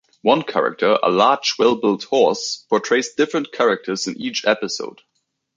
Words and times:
One 0.23 0.41
character, 0.41 0.97
a 1.03 1.11
large, 1.11 1.59
well-built 1.59 2.05
horse, 2.05 2.65
portrays 2.71 3.13
different 3.13 3.51
characters 3.51 4.07
in 4.07 4.19
each 4.19 4.45
episode. 4.47 5.01